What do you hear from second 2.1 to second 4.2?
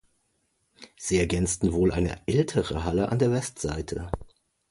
ältere Halle an der Westseite.